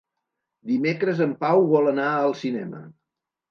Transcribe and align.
Dimecres 0.71 1.21
en 1.27 1.35
Pau 1.45 1.63
vol 1.75 1.93
anar 1.93 2.09
al 2.25 2.35
cinema. 2.43 2.83